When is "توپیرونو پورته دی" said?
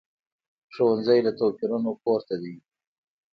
1.39-2.55